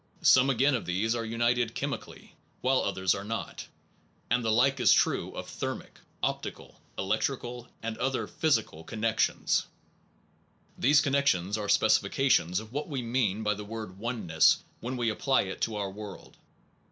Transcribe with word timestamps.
Some 0.23 0.49
again 0.49 0.73
oneness 0.73 0.89
o 0.89 0.91
f 0.91 0.97
^hese 0.97 1.15
are 1.31 1.35
un 1.35 1.41
ited 1.53 1.75
chemically, 1.75 2.33
while 2.61 2.79
others 2.81 3.13
are 3.13 3.23
not; 3.23 3.67
and 4.31 4.43
the 4.43 4.51
like 4.51 4.79
is 4.79 4.91
true 4.91 5.29
of 5.35 5.47
thermic, 5.47 5.99
optical, 6.23 6.81
electrical, 6.97 7.67
and 7.83 7.99
other 7.99 8.25
physical 8.25 8.83
connec 8.83 9.19
tions. 9.19 9.67
These 10.75 11.01
connections 11.01 11.55
are 11.55 11.69
specifications 11.69 12.59
of 12.59 12.73
what 12.73 12.89
we 12.89 13.03
mean 13.03 13.43
by 13.43 13.53
the 13.53 13.63
word 13.63 13.99
oneness 13.99 14.63
when 14.79 14.97
we 14.97 15.11
apply 15.11 15.43
it 15.43 15.61
to 15.61 15.75
our 15.75 15.91
world. 15.91 16.35